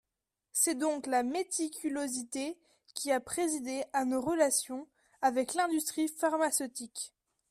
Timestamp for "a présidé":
3.11-3.83